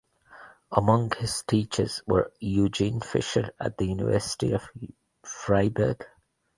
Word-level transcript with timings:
Among 0.71 1.11
his 1.11 1.43
teachers 1.43 2.01
were 2.07 2.33
Eugen 2.39 3.01
Fischer 3.01 3.51
at 3.59 3.77
the 3.77 3.85
University 3.85 4.51
of 4.51 4.67
Freiburg. 5.23 6.07